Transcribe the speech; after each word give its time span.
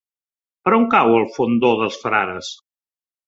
Per 0.67 0.71
on 0.77 0.87
cau 0.93 1.17
el 1.17 1.27
Fondó 1.35 1.71
dels 1.81 1.99
Frares? 2.05 2.49